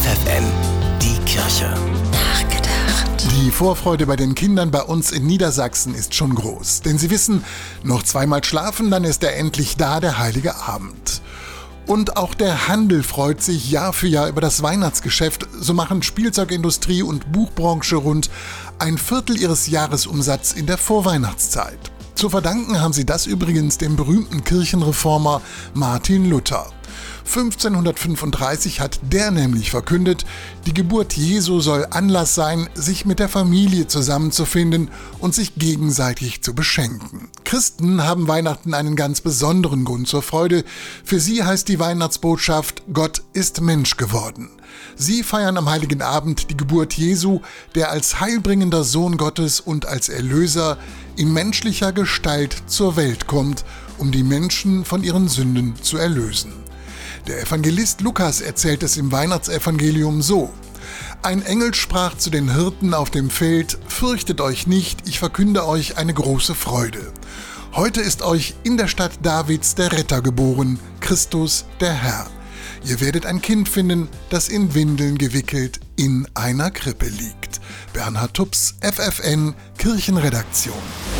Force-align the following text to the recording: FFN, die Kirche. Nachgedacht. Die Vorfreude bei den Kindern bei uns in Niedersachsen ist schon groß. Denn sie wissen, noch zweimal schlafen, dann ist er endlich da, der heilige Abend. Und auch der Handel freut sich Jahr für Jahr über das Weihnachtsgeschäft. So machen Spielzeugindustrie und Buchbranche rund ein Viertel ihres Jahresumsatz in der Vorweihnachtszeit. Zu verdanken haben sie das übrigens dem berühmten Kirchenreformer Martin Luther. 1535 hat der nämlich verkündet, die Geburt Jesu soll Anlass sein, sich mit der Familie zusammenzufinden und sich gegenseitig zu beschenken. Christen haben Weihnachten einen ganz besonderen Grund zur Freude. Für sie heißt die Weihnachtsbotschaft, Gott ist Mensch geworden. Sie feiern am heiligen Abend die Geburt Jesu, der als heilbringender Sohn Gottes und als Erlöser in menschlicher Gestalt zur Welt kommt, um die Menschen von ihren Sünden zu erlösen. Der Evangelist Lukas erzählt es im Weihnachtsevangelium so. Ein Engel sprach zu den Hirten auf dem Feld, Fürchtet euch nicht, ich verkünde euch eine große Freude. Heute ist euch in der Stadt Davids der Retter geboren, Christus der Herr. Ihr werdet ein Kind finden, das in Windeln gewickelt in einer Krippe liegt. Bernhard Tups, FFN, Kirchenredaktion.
FFN, 0.00 0.44
die 1.02 1.18
Kirche. 1.26 1.74
Nachgedacht. 2.10 3.30
Die 3.32 3.50
Vorfreude 3.50 4.06
bei 4.06 4.16
den 4.16 4.34
Kindern 4.34 4.70
bei 4.70 4.80
uns 4.82 5.10
in 5.12 5.26
Niedersachsen 5.26 5.94
ist 5.94 6.14
schon 6.14 6.34
groß. 6.34 6.80
Denn 6.80 6.96
sie 6.96 7.10
wissen, 7.10 7.44
noch 7.82 8.02
zweimal 8.02 8.42
schlafen, 8.42 8.90
dann 8.90 9.04
ist 9.04 9.22
er 9.22 9.36
endlich 9.36 9.76
da, 9.76 10.00
der 10.00 10.16
heilige 10.16 10.56
Abend. 10.56 11.20
Und 11.86 12.16
auch 12.16 12.32
der 12.32 12.66
Handel 12.66 13.02
freut 13.02 13.42
sich 13.42 13.70
Jahr 13.70 13.92
für 13.92 14.06
Jahr 14.06 14.28
über 14.28 14.40
das 14.40 14.62
Weihnachtsgeschäft. 14.62 15.46
So 15.58 15.74
machen 15.74 16.02
Spielzeugindustrie 16.02 17.02
und 17.02 17.30
Buchbranche 17.30 17.96
rund 17.96 18.30
ein 18.78 18.96
Viertel 18.96 19.38
ihres 19.38 19.66
Jahresumsatz 19.66 20.54
in 20.54 20.64
der 20.64 20.78
Vorweihnachtszeit. 20.78 21.92
Zu 22.14 22.30
verdanken 22.30 22.80
haben 22.80 22.94
sie 22.94 23.04
das 23.04 23.26
übrigens 23.26 23.76
dem 23.76 23.96
berühmten 23.96 24.44
Kirchenreformer 24.44 25.42
Martin 25.74 26.30
Luther. 26.30 26.70
1535 27.30 28.80
hat 28.80 28.98
der 29.02 29.30
nämlich 29.30 29.70
verkündet, 29.70 30.24
die 30.66 30.74
Geburt 30.74 31.12
Jesu 31.12 31.60
soll 31.60 31.86
Anlass 31.88 32.34
sein, 32.34 32.68
sich 32.74 33.06
mit 33.06 33.20
der 33.20 33.28
Familie 33.28 33.86
zusammenzufinden 33.86 34.90
und 35.20 35.32
sich 35.32 35.54
gegenseitig 35.54 36.42
zu 36.42 36.56
beschenken. 36.56 37.28
Christen 37.44 38.02
haben 38.02 38.26
Weihnachten 38.26 38.74
einen 38.74 38.96
ganz 38.96 39.20
besonderen 39.20 39.84
Grund 39.84 40.08
zur 40.08 40.22
Freude. 40.22 40.64
Für 41.04 41.20
sie 41.20 41.44
heißt 41.44 41.68
die 41.68 41.78
Weihnachtsbotschaft, 41.78 42.82
Gott 42.92 43.22
ist 43.32 43.60
Mensch 43.60 43.96
geworden. 43.96 44.50
Sie 44.96 45.22
feiern 45.22 45.56
am 45.56 45.70
heiligen 45.70 46.02
Abend 46.02 46.50
die 46.50 46.56
Geburt 46.56 46.94
Jesu, 46.94 47.42
der 47.76 47.92
als 47.92 48.18
heilbringender 48.18 48.82
Sohn 48.82 49.16
Gottes 49.16 49.60
und 49.60 49.86
als 49.86 50.08
Erlöser 50.08 50.78
in 51.14 51.32
menschlicher 51.32 51.92
Gestalt 51.92 52.56
zur 52.66 52.96
Welt 52.96 53.28
kommt, 53.28 53.64
um 53.98 54.10
die 54.10 54.24
Menschen 54.24 54.84
von 54.84 55.04
ihren 55.04 55.28
Sünden 55.28 55.74
zu 55.80 55.96
erlösen. 55.96 56.69
Der 57.26 57.42
Evangelist 57.42 58.00
Lukas 58.00 58.40
erzählt 58.40 58.82
es 58.82 58.96
im 58.96 59.12
Weihnachtsevangelium 59.12 60.22
so. 60.22 60.52
Ein 61.22 61.42
Engel 61.42 61.74
sprach 61.74 62.16
zu 62.16 62.30
den 62.30 62.54
Hirten 62.54 62.94
auf 62.94 63.10
dem 63.10 63.28
Feld, 63.28 63.78
Fürchtet 63.88 64.40
euch 64.40 64.66
nicht, 64.66 65.06
ich 65.06 65.18
verkünde 65.18 65.66
euch 65.66 65.98
eine 65.98 66.14
große 66.14 66.54
Freude. 66.54 67.12
Heute 67.72 68.00
ist 68.00 68.22
euch 68.22 68.54
in 68.64 68.76
der 68.76 68.88
Stadt 68.88 69.12
Davids 69.22 69.74
der 69.74 69.92
Retter 69.92 70.22
geboren, 70.22 70.80
Christus 71.00 71.66
der 71.80 71.92
Herr. 71.92 72.26
Ihr 72.84 73.00
werdet 73.00 73.26
ein 73.26 73.42
Kind 73.42 73.68
finden, 73.68 74.08
das 74.30 74.48
in 74.48 74.74
Windeln 74.74 75.18
gewickelt 75.18 75.80
in 75.96 76.26
einer 76.34 76.70
Krippe 76.70 77.06
liegt. 77.06 77.60
Bernhard 77.92 78.34
Tups, 78.34 78.74
FFN, 78.80 79.54
Kirchenredaktion. 79.76 81.19